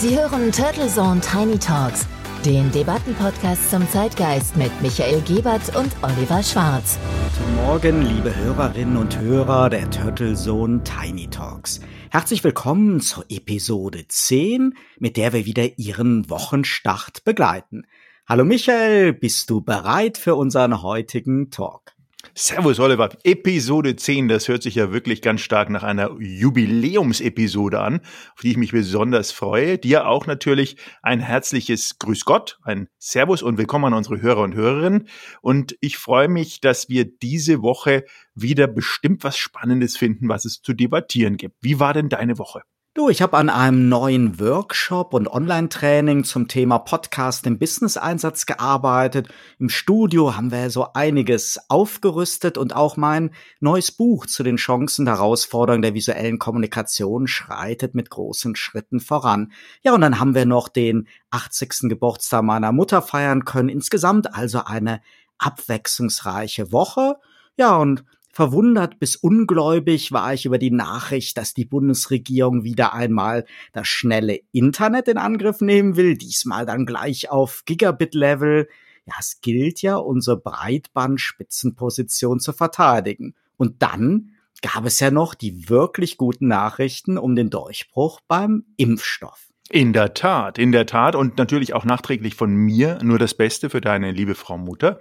[0.00, 2.06] Sie hören Turtle Zone Tiny Talks,
[2.46, 6.98] den Debattenpodcast zum Zeitgeist mit Michael Gebert und Oliver Schwarz.
[7.36, 11.80] Guten Morgen, liebe Hörerinnen und Hörer der Turtle Zone Tiny Talks.
[12.10, 17.82] Herzlich willkommen zur Episode 10, mit der wir wieder Ihren Wochenstart begleiten.
[18.26, 21.92] Hallo Michael, bist du bereit für unseren heutigen Talk?
[22.34, 28.00] Servus Oliver, Episode 10, das hört sich ja wirklich ganz stark nach einer Jubiläumsepisode an,
[28.34, 29.78] auf die ich mich besonders freue.
[29.78, 34.54] Dir auch natürlich ein herzliches Grüß Gott, ein Servus und willkommen an unsere Hörer und
[34.54, 35.08] Hörerinnen.
[35.42, 38.04] Und ich freue mich, dass wir diese Woche
[38.34, 41.56] wieder bestimmt was Spannendes finden, was es zu debattieren gibt.
[41.60, 42.62] Wie war denn deine Woche?
[42.92, 49.28] Du, ich habe an einem neuen Workshop und Online-Training zum Thema Podcast im Business-Einsatz gearbeitet.
[49.60, 53.30] Im Studio haben wir so einiges aufgerüstet und auch mein
[53.60, 59.52] neues Buch zu den Chancen und Herausforderungen der visuellen Kommunikation schreitet mit großen Schritten voran.
[59.82, 61.88] Ja, und dann haben wir noch den 80.
[61.88, 63.68] Geburtstag meiner Mutter feiern können.
[63.68, 65.00] Insgesamt also eine
[65.38, 67.18] abwechslungsreiche Woche.
[67.56, 68.04] Ja, und
[68.40, 74.40] Verwundert bis ungläubig war ich über die Nachricht, dass die Bundesregierung wieder einmal das schnelle
[74.50, 78.66] Internet in Angriff nehmen will, diesmal dann gleich auf Gigabit-Level.
[79.04, 83.34] Ja, es gilt ja, unsere Breitbandspitzenposition zu verteidigen.
[83.58, 84.30] Und dann
[84.62, 89.49] gab es ja noch die wirklich guten Nachrichten um den Durchbruch beim Impfstoff.
[89.72, 93.70] In der Tat, in der Tat und natürlich auch nachträglich von mir nur das Beste
[93.70, 94.98] für deine liebe Frau Mutter.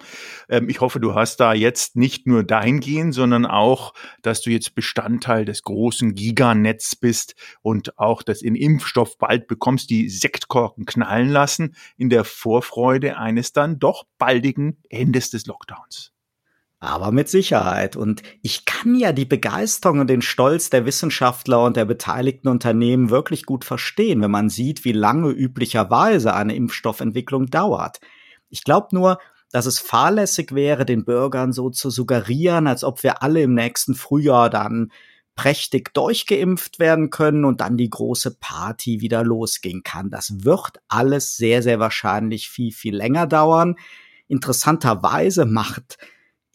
[0.48, 4.76] Ähm, ich hoffe, du hast da jetzt nicht nur dahingehend, sondern auch, dass du jetzt
[4.76, 11.30] Bestandteil des großen Giganetz bist und auch das in Impfstoff bald bekommst, die Sektkorken knallen
[11.30, 16.14] lassen in der Vorfreude eines dann doch baldigen Endes des Lockdowns
[16.80, 17.96] aber mit Sicherheit.
[17.96, 23.10] Und ich kann ja die Begeisterung und den Stolz der Wissenschaftler und der beteiligten Unternehmen
[23.10, 28.00] wirklich gut verstehen, wenn man sieht, wie lange üblicherweise eine Impfstoffentwicklung dauert.
[28.50, 29.20] Ich glaube nur,
[29.52, 33.96] dass es fahrlässig wäre, den Bürgern so zu suggerieren, als ob wir alle im nächsten
[33.96, 34.92] Frühjahr dann
[35.36, 40.10] prächtig durchgeimpft werden können und dann die große Party wieder losgehen kann.
[40.10, 43.76] Das wird alles sehr, sehr wahrscheinlich viel, viel länger dauern.
[44.28, 45.98] Interessanterweise macht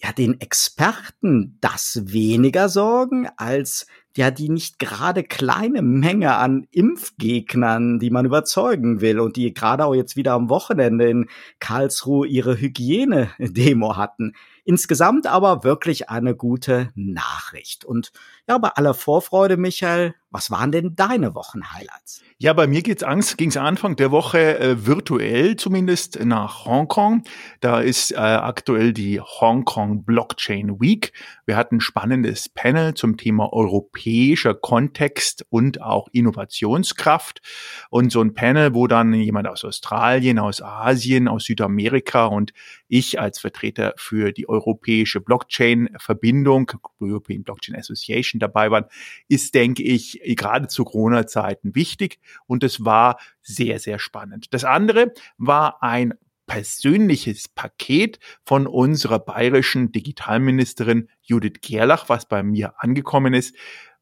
[0.04, 7.98] ja den Experten das weniger Sorgen als ja die nicht gerade kleine Menge an Impfgegnern,
[7.98, 12.60] die man überzeugen will und die gerade auch jetzt wieder am Wochenende in Karlsruhe ihre
[12.60, 14.34] Hygiene-Demo hatten.
[14.64, 17.87] Insgesamt aber wirklich eine gute Nachricht.
[17.87, 18.12] Und
[18.47, 22.20] ja, bei aller Vorfreude, Michael, was waren denn deine Wochenhighlights?
[22.38, 27.22] Ja, bei mir geht's Angst, ging's Anfang der Woche äh, virtuell zumindest nach Hongkong.
[27.60, 31.12] Da ist äh, aktuell die Hongkong Blockchain Week.
[31.46, 37.40] Wir hatten ein spannendes Panel zum Thema europäischer Kontext und auch Innovationskraft.
[37.88, 42.52] Und so ein Panel, wo dann jemand aus Australien, aus Asien, aus Südamerika und
[42.88, 48.86] ich als Vertreter für die europäische Blockchain-Verbindung, European Blockchain Association dabei waren,
[49.28, 54.52] ist, denke ich, gerade zu Corona-Zeiten wichtig und es war sehr, sehr spannend.
[54.52, 56.14] Das andere war ein
[56.46, 63.56] persönliches Paket von unserer bayerischen Digitalministerin Judith Gerlach, was bei mir angekommen ist,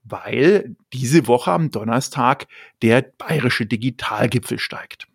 [0.04, 2.46] weil diese Woche am Donnerstag
[2.82, 5.06] der bayerische Digitalgipfel steigt.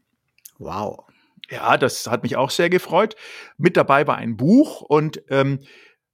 [0.58, 1.06] Wow.
[1.50, 3.16] Ja, das hat mich auch sehr gefreut.
[3.58, 5.60] Mit dabei war ein Buch und ähm,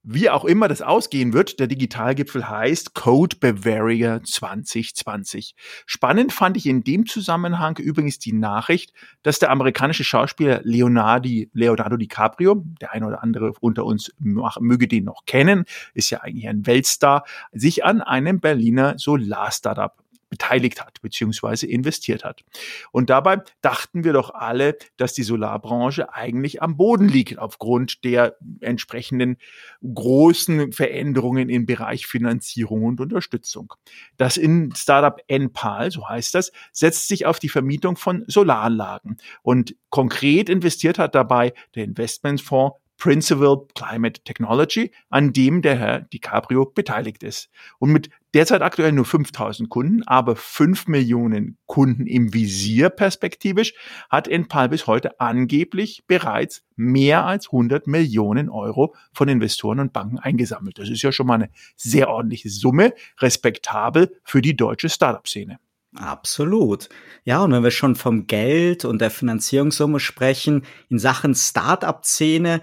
[0.04, 5.54] wie auch immer das ausgehen wird, der Digitalgipfel heißt Code Bavaria 2020.
[5.86, 8.92] Spannend fand ich in dem Zusammenhang übrigens die Nachricht,
[9.22, 15.04] dass der amerikanische Schauspieler Leonardi, Leonardo DiCaprio, der eine oder andere unter uns möge den
[15.04, 21.66] noch kennen, ist ja eigentlich ein Weltstar, sich an einem Berliner Solar-Startup beteiligt hat beziehungsweise
[21.66, 22.44] investiert hat.
[22.92, 28.36] Und dabei dachten wir doch alle, dass die Solarbranche eigentlich am Boden liegt aufgrund der
[28.60, 29.36] entsprechenden
[29.82, 33.74] großen Veränderungen im Bereich Finanzierung und Unterstützung.
[34.16, 39.76] Das in Startup NPAL, so heißt das, setzt sich auf die Vermietung von Solaranlagen und
[39.90, 47.22] konkret investiert hat dabei der Investmentfonds Principal Climate Technology, an dem der Herr DiCaprio beteiligt
[47.22, 47.50] ist.
[47.78, 53.74] Und mit derzeit aktuell nur 5000 Kunden, aber 5 Millionen Kunden im Visier perspektivisch,
[54.10, 60.18] hat Enpal bis heute angeblich bereits mehr als 100 Millionen Euro von Investoren und Banken
[60.18, 60.78] eingesammelt.
[60.78, 65.58] Das ist ja schon mal eine sehr ordentliche Summe, respektabel für die deutsche Startup-Szene.
[65.94, 66.88] Absolut.
[67.24, 72.60] Ja, und wenn wir schon vom Geld und der Finanzierungssumme sprechen, in Sachen Startup-Szene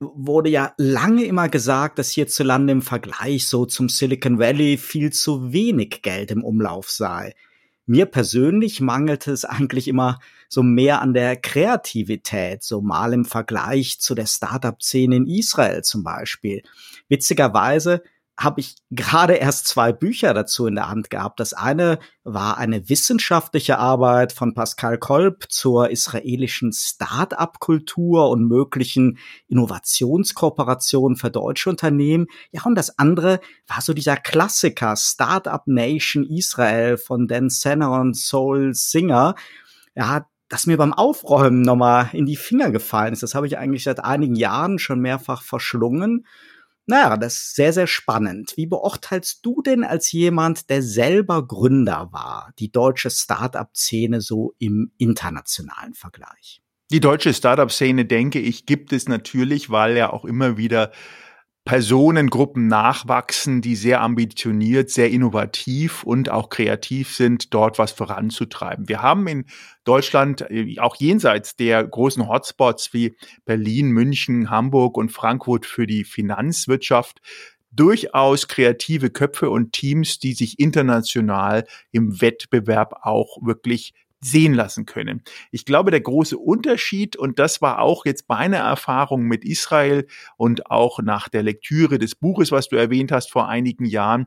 [0.00, 5.52] wurde ja lange immer gesagt, dass hierzulande im Vergleich so zum Silicon Valley viel zu
[5.52, 7.34] wenig Geld im Umlauf sei.
[7.86, 10.18] mir persönlich mangelte es eigentlich immer
[10.48, 16.02] so mehr an der Kreativität, so mal im Vergleich zu der Startup-Szene in Israel zum
[16.02, 16.62] Beispiel.
[17.08, 18.02] Witzigerweise
[18.36, 21.38] habe ich gerade erst zwei Bücher dazu in der Hand gehabt.
[21.38, 31.16] Das eine war eine wissenschaftliche Arbeit von Pascal Kolb zur israelischen Start-up-Kultur und möglichen Innovationskooperationen
[31.16, 32.26] für deutsche Unternehmen.
[32.50, 38.16] Ja, und das andere war so dieser Klassiker Start-up Nation Israel von Dan Senner und
[38.16, 39.36] Soul Singer.
[39.94, 43.22] Ja, das mir beim Aufräumen nochmal in die Finger gefallen ist.
[43.22, 46.26] Das habe ich eigentlich seit einigen Jahren schon mehrfach verschlungen.
[46.86, 48.52] Naja, das ist sehr, sehr spannend.
[48.56, 54.92] Wie beurteilst du denn als jemand, der selber Gründer war, die deutsche Startup-Szene so im
[54.98, 56.60] internationalen Vergleich?
[56.90, 60.92] Die deutsche Startup-Szene, denke ich, gibt es natürlich, weil ja auch immer wieder
[61.64, 68.86] Personengruppen nachwachsen, die sehr ambitioniert, sehr innovativ und auch kreativ sind, dort was voranzutreiben.
[68.86, 69.46] Wir haben in
[69.84, 73.16] Deutschland äh, auch jenseits der großen Hotspots wie
[73.46, 77.22] Berlin, München, Hamburg und Frankfurt für die Finanzwirtschaft
[77.72, 83.94] durchaus kreative Köpfe und Teams, die sich international im Wettbewerb auch wirklich
[84.24, 85.22] sehen lassen können.
[85.50, 90.06] Ich glaube, der große Unterschied, und das war auch jetzt meine Erfahrung mit Israel
[90.36, 94.26] und auch nach der Lektüre des Buches, was du erwähnt hast vor einigen Jahren,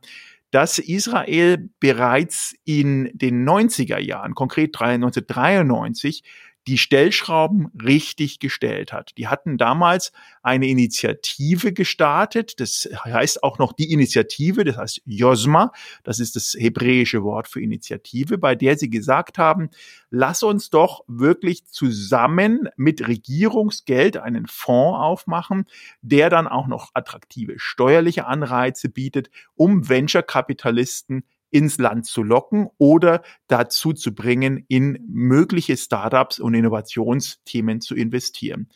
[0.51, 6.23] dass Israel bereits in den 90er Jahren, konkret 1993,
[6.67, 9.17] die Stellschrauben richtig gestellt hat.
[9.17, 10.11] Die hatten damals
[10.43, 15.71] eine Initiative gestartet, das heißt auch noch die Initiative, das heißt Josma,
[16.03, 19.69] das ist das hebräische Wort für Initiative, bei der sie gesagt haben,
[20.09, 25.65] lass uns doch wirklich zusammen mit Regierungsgeld einen Fonds aufmachen,
[26.01, 33.21] der dann auch noch attraktive steuerliche Anreize bietet, um Venture-Kapitalisten ins Land zu locken oder
[33.47, 38.67] dazu zu bringen, in mögliche Startups und Innovationsthemen zu investieren.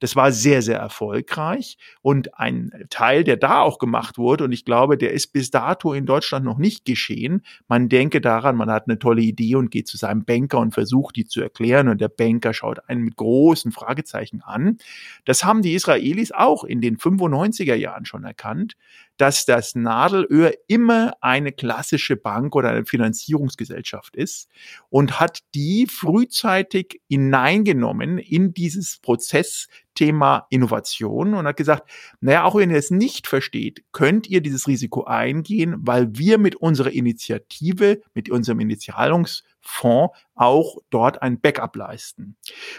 [0.00, 1.76] Das war sehr, sehr erfolgreich.
[2.02, 5.92] Und ein Teil, der da auch gemacht wurde, und ich glaube, der ist bis dato
[5.92, 7.42] in Deutschland noch nicht geschehen.
[7.66, 11.16] Man denke daran, man hat eine tolle Idee und geht zu seinem Banker und versucht,
[11.16, 11.88] die zu erklären.
[11.88, 14.78] Und der Banker schaut einen mit großen Fragezeichen an.
[15.24, 18.76] Das haben die Israelis auch in den 95er Jahren schon erkannt
[19.18, 24.48] dass das Nadelöhr immer eine klassische Bank oder eine Finanzierungsgesellschaft ist
[24.88, 32.70] und hat die frühzeitig hineingenommen in dieses Prozessthema Innovation und hat gesagt, naja, auch wenn
[32.70, 38.30] ihr es nicht versteht, könnt ihr dieses Risiko eingehen, weil wir mit unserer Initiative, mit
[38.30, 42.36] unserem Initialungs Fonds auch dort ein Backup leisten.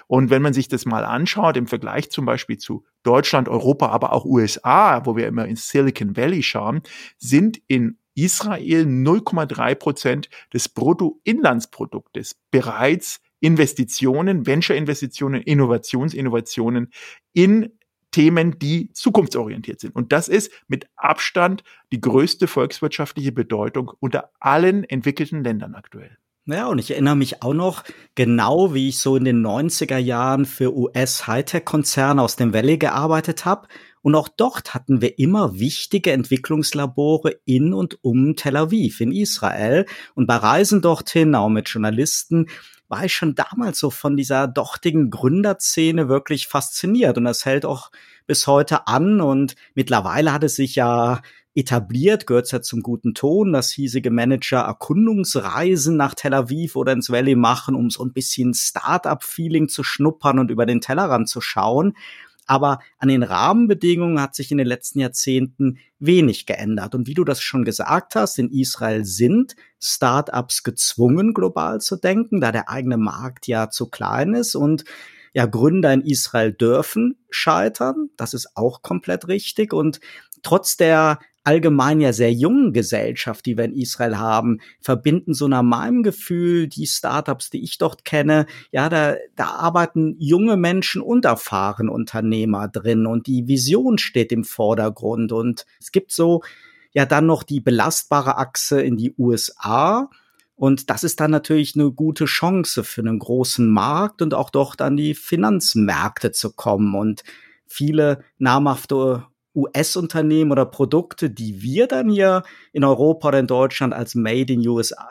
[0.08, 4.14] Und wenn man sich das mal anschaut, im Vergleich zum Beispiel zu Deutschland, Europa, aber
[4.14, 6.82] auch USA, wo wir immer ins Silicon Valley schauen,
[7.18, 16.92] sind in Israel 0,3 Prozent des Bruttoinlandsproduktes bereits Investitionen, Venture-Investitionen, Innovationsinnovationen
[17.34, 17.72] in
[18.12, 19.96] Themen, die zukunftsorientiert sind.
[19.96, 26.18] Und das ist mit Abstand die größte volkswirtschaftliche Bedeutung unter allen entwickelten Ländern aktuell.
[26.52, 27.84] Ja, und ich erinnere mich auch noch
[28.16, 33.68] genau, wie ich so in den 90er Jahren für US-Hightech-Konzerne aus dem Valley gearbeitet habe.
[34.02, 39.86] Und auch dort hatten wir immer wichtige Entwicklungslabore in und um Tel Aviv in Israel.
[40.16, 42.48] Und bei Reisen dorthin, auch mit Journalisten,
[42.88, 47.20] war ich schon damals so von dieser dortigen Gründerszene wirklich fasziniert.
[47.20, 47.92] Und das hält auch
[48.26, 49.22] bis heute an.
[49.22, 51.22] Und mittlerweile hat es sich ja
[51.60, 57.10] etabliert, gehört ja zum guten Ton, dass hiesige Manager Erkundungsreisen nach Tel Aviv oder ins
[57.10, 61.94] Valley machen, um so ein bisschen Start-up-Feeling zu schnuppern und über den Tellerrand zu schauen.
[62.48, 66.96] Aber an den Rahmenbedingungen hat sich in den letzten Jahrzehnten wenig geändert.
[66.96, 72.42] Und wie du das schon gesagt hast, in Israel sind Start-ups gezwungen, global zu denken,
[72.42, 74.86] da der eigene Markt ja zu klein ist und
[75.34, 78.10] ja, Gründer in Israel dürfen scheitern.
[78.18, 79.72] Das ist auch komplett richtig.
[79.74, 80.00] Und
[80.42, 85.64] trotz der allgemein ja sehr jungen Gesellschaft, die wir in Israel haben, verbinden so nach
[85.64, 91.26] meinem Gefühl die Startups, die ich dort kenne, ja, da, da arbeiten junge Menschen und
[91.26, 96.42] erfahrene Unternehmer drin und die Vision steht im Vordergrund und es gibt so
[96.92, 100.10] ja dann noch die belastbare Achse in die USA,
[100.60, 104.82] und das ist dann natürlich eine gute Chance für einen großen Markt und auch dort
[104.82, 106.96] an die Finanzmärkte zu kommen.
[106.96, 107.24] Und
[107.66, 109.24] viele namhafte
[109.56, 114.68] US-Unternehmen oder Produkte, die wir dann hier in Europa oder in Deutschland als Made in
[114.68, 115.08] USA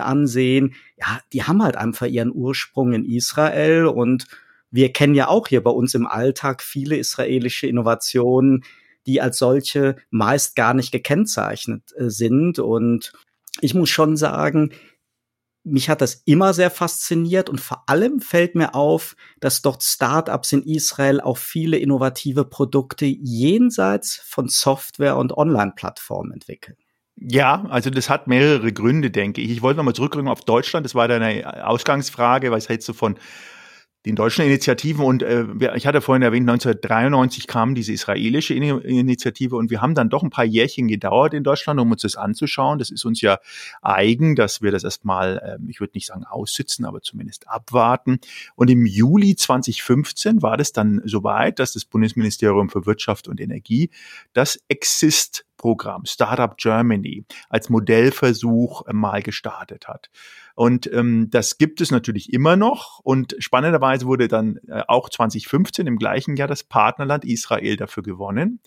[0.00, 3.86] ansehen, ja, die haben halt einfach ihren Ursprung in Israel.
[3.86, 4.26] Und
[4.70, 8.64] wir kennen ja auch hier bei uns im Alltag viele israelische Innovationen,
[9.06, 12.58] die als solche meist gar nicht gekennzeichnet äh, sind.
[12.58, 13.12] Und
[13.60, 14.72] ich muss schon sagen,
[15.64, 20.52] mich hat das immer sehr fasziniert und vor allem fällt mir auf, dass dort Startups
[20.52, 26.76] in Israel auch viele innovative Produkte jenseits von Software und Online-Plattformen entwickeln.
[27.16, 29.50] Ja, also das hat mehrere Gründe, denke ich.
[29.50, 30.84] Ich wollte nochmal zurückrücken auf Deutschland.
[30.84, 32.50] Das war deine Ausgangsfrage.
[32.50, 33.16] Was hältst du von
[34.04, 35.44] den deutschen Initiativen und äh,
[35.76, 40.30] ich hatte vorhin erwähnt, 1993 kam diese israelische Initiative und wir haben dann doch ein
[40.30, 42.80] paar Jährchen gedauert in Deutschland, um uns das anzuschauen.
[42.80, 43.38] Das ist uns ja
[43.80, 48.18] eigen, dass wir das erstmal, äh, ich würde nicht sagen aussitzen, aber zumindest abwarten.
[48.56, 53.90] Und im Juli 2015 war das dann soweit, dass das Bundesministerium für Wirtschaft und Energie
[54.32, 60.10] das Exist Programm Startup Germany als Modellversuch mal gestartet hat.
[60.54, 62.98] Und ähm, das gibt es natürlich immer noch.
[62.98, 68.60] Und spannenderweise wurde dann äh, auch 2015 im gleichen Jahr das Partnerland Israel dafür gewonnen.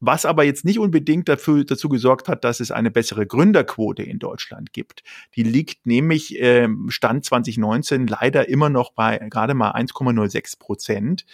[0.00, 4.18] Was aber jetzt nicht unbedingt dafür, dazu gesorgt hat, dass es eine bessere Gründerquote in
[4.18, 5.02] Deutschland gibt.
[5.36, 11.24] Die liegt nämlich äh, Stand 2019 leider immer noch bei gerade mal 1,06 Prozent.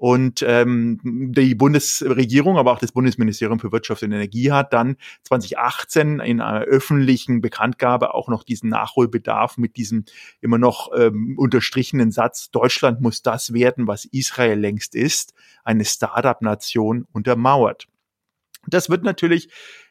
[0.00, 6.20] Und ähm, die Bundesregierung, aber auch das Bundesministerium für Wirtschaft und Energie hat dann 2018
[6.20, 10.06] in einer öffentlichen Bekanntgabe auch noch diesen Nachholbedarf mit diesem
[10.40, 17.06] immer noch ähm, unterstrichenen Satz, Deutschland muss das werden, was Israel längst ist, eine Start-up-Nation
[17.12, 17.86] untermauert.
[18.66, 19.50] Das wird natürlich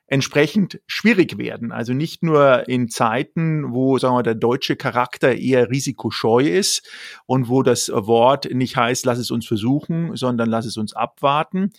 [0.10, 1.72] entsprechend schwierig werden.
[1.72, 6.88] Also nicht nur in Zeiten, wo sagen wir, der deutsche Charakter eher risikoscheu ist
[7.26, 11.72] und wo das Wort nicht heißt, lass es uns versuchen, sondern lass es uns abwarten.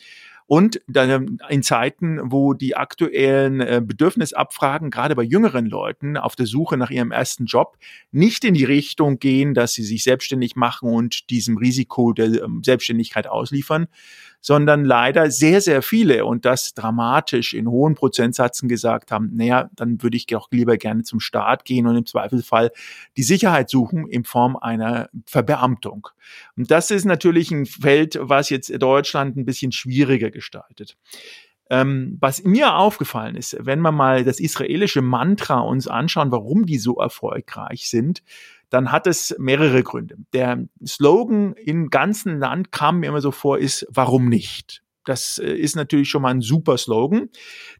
[0.46, 6.46] Und dann in Zeiten, wo die aktuellen äh, Bedürfnisabfragen gerade bei jüngeren Leuten auf der
[6.46, 7.78] Suche nach ihrem ersten Job
[8.10, 12.62] nicht in die Richtung gehen, dass sie sich selbstständig machen und diesem Risiko der ähm,
[12.64, 13.86] Selbstständigkeit ausliefern,
[14.40, 20.02] sondern leider sehr, sehr viele und das dramatisch in hohen Prozentsätzen gesagt haben, naja, dann
[20.02, 22.70] würde ich auch lieber gerne zum Staat gehen und im Zweifelsfall
[23.16, 26.08] die Sicherheit suchen in Form einer Verbeamtung.
[26.56, 30.96] Und das ist natürlich ein Feld, was jetzt Deutschland ein bisschen schwieriger gestaltet.
[31.72, 36.78] Ähm, was mir aufgefallen ist, wenn wir mal das israelische Mantra uns anschauen, warum die
[36.78, 38.24] so erfolgreich sind,
[38.70, 40.16] dann hat es mehrere Gründe.
[40.32, 44.82] Der Slogan im ganzen Land kam mir immer so vor, ist, warum nicht?
[45.04, 47.30] Das äh, ist natürlich schon mal ein super Slogan,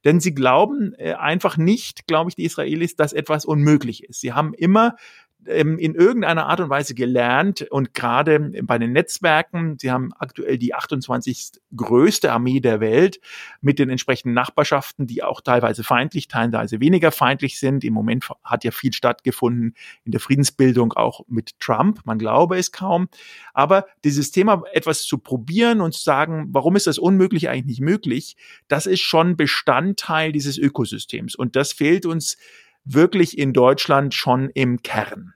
[0.05, 4.21] denn sie glauben äh, einfach nicht, glaube ich, die Israelis, dass etwas unmöglich ist.
[4.21, 4.97] Sie haben immer
[5.47, 10.59] ähm, in irgendeiner Art und Weise gelernt und gerade bei den Netzwerken, sie haben aktuell
[10.59, 11.61] die 28.
[11.75, 13.21] größte Armee der Welt
[13.61, 17.85] mit den entsprechenden Nachbarschaften, die auch teilweise feindlich, teilweise weniger feindlich sind.
[17.85, 22.01] Im Moment hat ja viel stattgefunden in der Friedensbildung auch mit Trump.
[22.05, 23.09] Man glaube es kaum.
[23.55, 27.81] Aber dieses Thema etwas zu probieren und zu sagen, warum ist das unmöglich eigentlich nicht
[27.81, 28.37] möglich,
[28.69, 31.35] das ist schon Bestandteil dieses Ökosystems.
[31.35, 32.37] Und das fehlt uns
[32.95, 35.35] wirklich in Deutschland schon im Kern.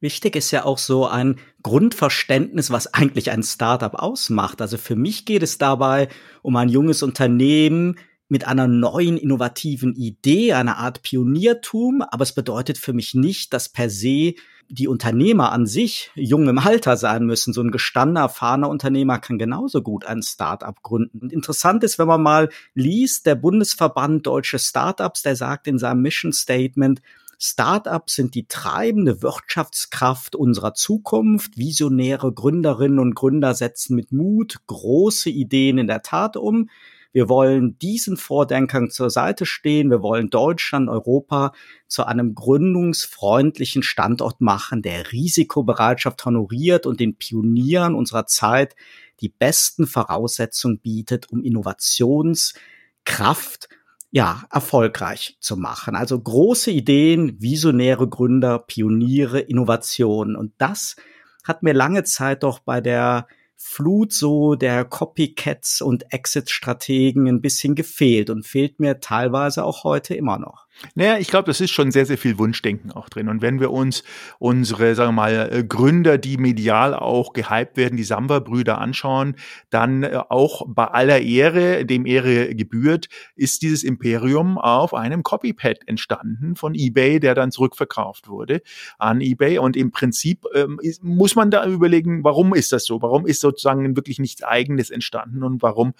[0.00, 4.62] Wichtig ist ja auch so ein Grundverständnis, was eigentlich ein Startup ausmacht.
[4.62, 6.08] Also für mich geht es dabei
[6.42, 12.78] um ein junges Unternehmen mit einer neuen innovativen Idee, einer Art Pioniertum, aber es bedeutet
[12.78, 14.34] für mich nicht, dass per se
[14.70, 17.54] die Unternehmer an sich jung im Alter sein müssen.
[17.54, 21.20] So ein gestandener, erfahrener Unternehmer kann genauso gut ein Start-up gründen.
[21.20, 26.02] Und interessant ist, wenn man mal liest, der Bundesverband Deutsche Startups, der sagt in seinem
[26.02, 27.00] Mission Statement,
[27.40, 31.56] Startups sind die treibende Wirtschaftskraft unserer Zukunft.
[31.56, 36.68] Visionäre Gründerinnen und Gründer setzen mit Mut große Ideen in der Tat um.
[37.12, 39.90] Wir wollen diesen Vordenkern zur Seite stehen.
[39.90, 41.52] Wir wollen Deutschland, Europa
[41.86, 48.74] zu einem gründungsfreundlichen Standort machen, der Risikobereitschaft honoriert und den Pionieren unserer Zeit
[49.20, 53.68] die besten Voraussetzungen bietet, um Innovationskraft
[54.10, 55.94] ja, erfolgreich zu machen.
[55.94, 60.36] Also große Ideen, visionäre Gründer, Pioniere, Innovationen.
[60.36, 60.96] Und das
[61.44, 63.26] hat mir lange Zeit doch bei der
[63.60, 70.14] Flut so der Copycats und Exit-Strategen ein bisschen gefehlt und fehlt mir teilweise auch heute
[70.14, 70.67] immer noch.
[70.94, 73.28] Naja, ich glaube, das ist schon sehr, sehr viel Wunschdenken auch drin.
[73.28, 74.04] Und wenn wir uns
[74.38, 79.34] unsere, sagen wir mal, äh, Gründer, die medial auch gehypt werden, die Samba-Brüder anschauen,
[79.70, 85.80] dann äh, auch bei aller Ehre, dem Ehre gebührt, ist dieses Imperium auf einem Copypad
[85.86, 88.62] entstanden von eBay, der dann zurückverkauft wurde
[88.98, 89.58] an eBay.
[89.58, 93.02] Und im Prinzip ähm, muss man da überlegen, warum ist das so?
[93.02, 95.94] Warum ist sozusagen wirklich nichts Eigenes entstanden und warum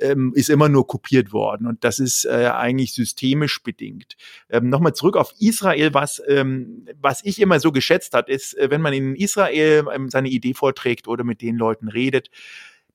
[0.00, 1.66] ähm, ist immer nur kopiert worden.
[1.66, 4.16] Und das ist äh, eigentlich systemisch bedingt.
[4.50, 8.70] Ähm, Nochmal zurück auf Israel, was, ähm, was ich immer so geschätzt hat, ist, äh,
[8.70, 12.30] wenn man in Israel ähm, seine Idee vorträgt oder mit den Leuten redet,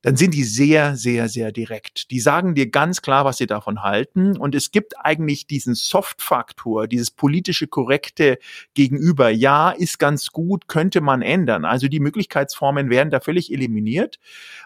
[0.02, 2.10] dann sind die sehr, sehr, sehr direkt.
[2.10, 4.36] Die sagen dir ganz klar, was sie davon halten.
[4.36, 8.38] Und es gibt eigentlich diesen Soft-Faktor, dieses politische Korrekte
[8.74, 9.30] gegenüber.
[9.30, 11.64] Ja, ist ganz gut, könnte man ändern.
[11.64, 14.18] Also die Möglichkeitsformen werden da völlig eliminiert.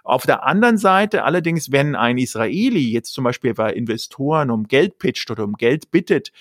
[0.05, 4.99] Auf der anderen Seite allerdings, wenn ein Israeli jetzt zum Beispiel bei Investoren um Geld
[4.99, 6.33] pitcht oder um Geld bittet,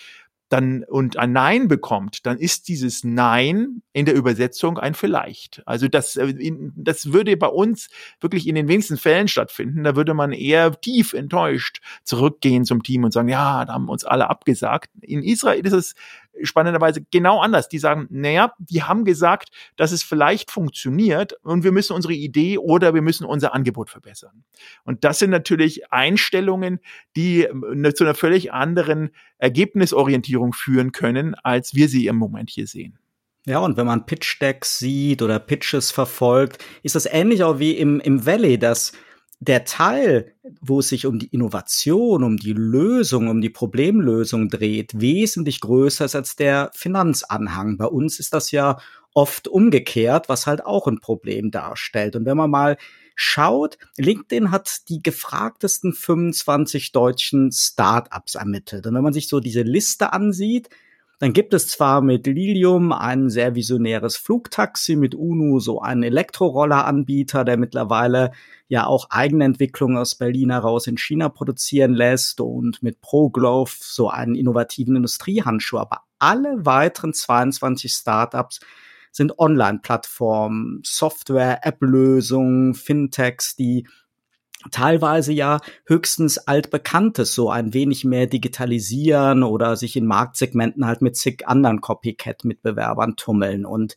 [0.50, 5.64] dann und ein Nein bekommt, dann ist dieses Nein in der Übersetzung ein vielleicht.
[5.66, 6.34] Also das, äh,
[6.76, 9.84] das würde bei uns wirklich in den wenigsten Fällen stattfinden.
[9.84, 14.06] Da würde man eher tief enttäuscht zurückgehen zum Team und sagen, ja, da haben uns
[14.06, 14.92] alle abgesagt.
[15.02, 15.96] In Israel ist es
[16.44, 17.70] spannenderweise genau anders.
[17.70, 22.58] Die sagen, naja, die haben gesagt, dass es vielleicht funktioniert und wir müssen unsere Idee
[22.58, 24.44] oder wir müssen unser Angebot verbessern.
[24.84, 26.80] Und das sind natürlich Einstellungen,
[27.16, 32.68] die äh, zu einer völlig anderen Ergebnisorientierung führen können, als wir sie im Moment hier
[32.68, 33.00] sehen.
[33.48, 37.74] Ja, und wenn man Pitch Decks sieht oder Pitches verfolgt, ist das ähnlich auch wie
[37.74, 38.92] im, im Valley, dass
[39.40, 45.00] der Teil, wo es sich um die Innovation, um die Lösung, um die Problemlösung dreht,
[45.00, 47.78] wesentlich größer ist als der Finanzanhang.
[47.78, 48.78] Bei uns ist das ja
[49.14, 52.16] oft umgekehrt, was halt auch ein Problem darstellt.
[52.16, 52.78] Und wenn man mal
[53.16, 58.86] schaut, LinkedIn hat die gefragtesten 25 deutschen Startups ermittelt.
[58.88, 60.70] Und wenn man sich so diese Liste ansieht,
[61.20, 67.46] dann gibt es zwar mit Lilium ein sehr visionäres Flugtaxi, mit UNU so einen Elektrorolleranbieter,
[67.46, 68.32] der mittlerweile
[68.68, 74.36] ja auch Eigenentwicklungen aus Berlin heraus in China produzieren lässt und mit ProGlove so einen
[74.36, 75.78] innovativen Industriehandschuh.
[75.78, 78.60] Aber alle weiteren 22 Startups
[79.12, 83.88] sind Online-Plattformen, Software, App-Lösungen, Fintechs, die
[84.72, 91.16] teilweise ja höchstens altbekanntes so ein wenig mehr digitalisieren oder sich in Marktsegmenten halt mit
[91.16, 93.96] zig anderen Copycat-Mitbewerbern tummeln und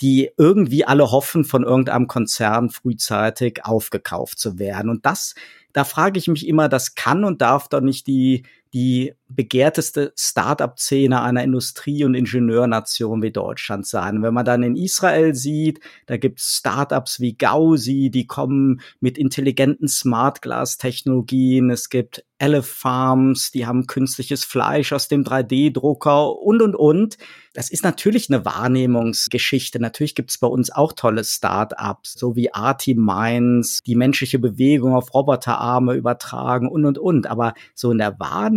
[0.00, 4.90] die irgendwie alle hoffen, von irgendeinem Konzern frühzeitig aufgekauft zu werden.
[4.90, 5.34] Und das,
[5.72, 11.22] da frage ich mich immer, das kann und darf doch nicht die die begehrteste Start-up-Szene
[11.22, 14.22] einer Industrie- und Ingenieurnation wie Deutschland sein.
[14.22, 19.18] wenn man dann in Israel sieht, da gibt es Startups wie Gausi, die kommen mit
[19.18, 21.70] intelligenten Smart Glass-Technologien.
[21.70, 27.18] Es gibt Elephants, Farms, die haben künstliches Fleisch aus dem 3D-Drucker und, und, und.
[27.54, 29.80] Das ist natürlich eine Wahrnehmungsgeschichte.
[29.80, 34.94] Natürlich gibt es bei uns auch tolle Start-ups, so wie Arti Minds, die menschliche Bewegung
[34.94, 37.26] auf Roboterarme übertragen und, und, und.
[37.26, 38.55] Aber so in der Wahrnehmung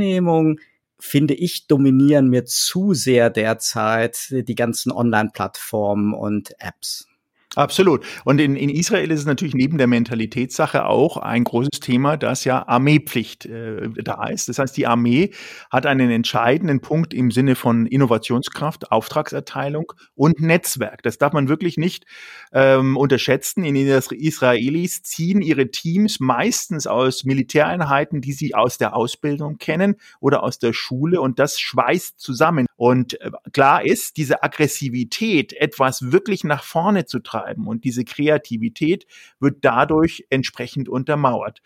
[1.00, 7.08] finde ich, dominieren mir zu sehr derzeit die ganzen Online-Plattformen und Apps.
[7.56, 8.06] Absolut.
[8.26, 12.44] Und in, in Israel ist es natürlich neben der Mentalitätssache auch ein großes Thema, dass
[12.44, 14.50] ja Armeepflicht äh, da ist.
[14.50, 15.32] Das heißt, die Armee
[15.72, 21.02] hat einen entscheidenden Punkt im Sinne von Innovationskraft, Auftragserteilung und Netzwerk.
[21.02, 22.06] Das darf man wirklich nicht
[22.54, 23.64] ähm, unterschätzen.
[23.64, 30.44] In Israelis ziehen ihre Teams meistens aus Militäreinheiten, die sie aus der Ausbildung kennen oder
[30.44, 32.68] aus der Schule und das schweißt zusammen.
[32.76, 37.68] Und äh, klar ist, diese Aggressivität, etwas wirklich nach vorne zu tragen, treiben.
[37.68, 39.06] Und diese Kreativität
[39.40, 41.62] wird dadurch entsprechend untermauert.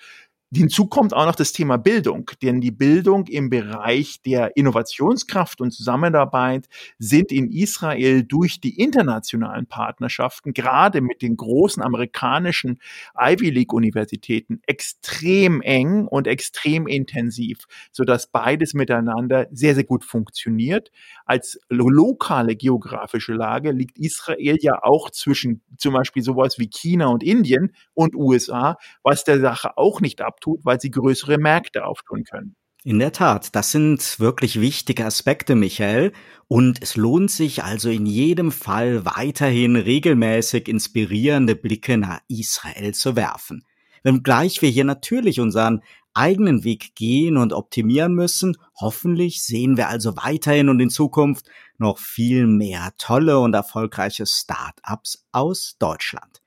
[0.55, 5.71] Hinzu kommt auch noch das Thema Bildung, denn die Bildung im Bereich der Innovationskraft und
[5.71, 6.67] Zusammenarbeit
[6.99, 12.79] sind in Israel durch die internationalen Partnerschaften, gerade mit den großen amerikanischen
[13.19, 20.91] Ivy League Universitäten, extrem eng und extrem intensiv, sodass beides miteinander sehr, sehr gut funktioniert.
[21.25, 27.23] Als lokale geografische Lage liegt Israel ja auch zwischen zum Beispiel sowas wie China und
[27.23, 32.23] Indien und USA, was der Sache auch nicht ab auftut, weil sie größere Märkte auftun
[32.23, 32.55] können.
[32.85, 36.11] In der Tat, das sind wirklich wichtige Aspekte, Michael.
[36.49, 43.15] Und es lohnt sich also in jedem Fall weiterhin regelmäßig inspirierende Blicke nach Israel zu
[43.15, 43.63] werfen.
[44.03, 45.81] Wenngleich wir hier natürlich unseren
[46.13, 51.97] eigenen Weg gehen und optimieren müssen, hoffentlich sehen wir also weiterhin und in Zukunft noch
[51.97, 56.42] viel mehr tolle und erfolgreiche Start-ups aus Deutschland.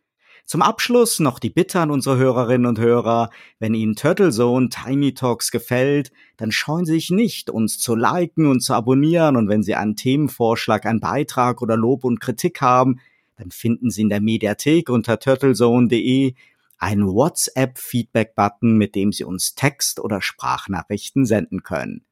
[0.46, 5.12] Zum Abschluss noch die Bitte an unsere Hörerinnen und Hörer, wenn Ihnen Turtle Zone Tiny
[5.12, 9.64] Talks gefällt, dann scheuen Sie sich nicht, uns zu liken und zu abonnieren und wenn
[9.64, 13.00] Sie einen Themenvorschlag, einen Beitrag oder Lob und Kritik haben,
[13.36, 16.34] dann finden Sie in der Mediathek unter turtlezone.de
[16.78, 22.04] einen WhatsApp-Feedback-Button, mit dem Sie uns Text- oder Sprachnachrichten senden können.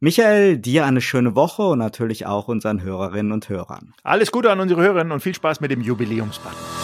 [0.00, 3.92] Michael, dir eine schöne Woche und natürlich auch unseren Hörerinnen und Hörern.
[4.02, 6.83] Alles Gute an unsere Hörerinnen und viel Spaß mit dem Jubiläumsbutton.